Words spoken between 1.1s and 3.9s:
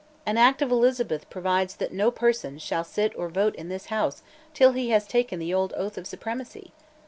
provides that no person shall sit or vote in this